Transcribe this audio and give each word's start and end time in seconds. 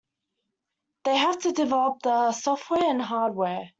They 1.03 1.15
have 1.15 1.37
to 1.43 1.51
develop 1.51 2.01
the 2.01 2.31
software 2.31 2.81
and 2.89 2.99
hardware. 3.03 3.69